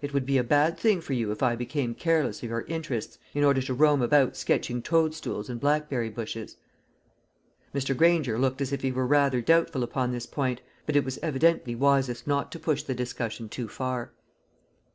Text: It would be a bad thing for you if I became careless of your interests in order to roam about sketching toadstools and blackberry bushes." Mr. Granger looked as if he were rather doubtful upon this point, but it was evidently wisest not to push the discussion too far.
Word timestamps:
It 0.00 0.14
would 0.14 0.24
be 0.24 0.38
a 0.38 0.42
bad 0.42 0.78
thing 0.78 1.02
for 1.02 1.12
you 1.12 1.30
if 1.32 1.42
I 1.42 1.54
became 1.54 1.94
careless 1.94 2.42
of 2.42 2.48
your 2.48 2.62
interests 2.62 3.18
in 3.34 3.44
order 3.44 3.60
to 3.60 3.74
roam 3.74 4.00
about 4.00 4.34
sketching 4.34 4.80
toadstools 4.80 5.50
and 5.50 5.60
blackberry 5.60 6.08
bushes." 6.08 6.56
Mr. 7.74 7.94
Granger 7.94 8.38
looked 8.38 8.62
as 8.62 8.72
if 8.72 8.80
he 8.80 8.90
were 8.90 9.06
rather 9.06 9.42
doubtful 9.42 9.82
upon 9.82 10.12
this 10.12 10.24
point, 10.24 10.62
but 10.86 10.96
it 10.96 11.04
was 11.04 11.18
evidently 11.18 11.74
wisest 11.74 12.26
not 12.26 12.50
to 12.52 12.58
push 12.58 12.84
the 12.84 12.94
discussion 12.94 13.50
too 13.50 13.68
far. 13.68 14.12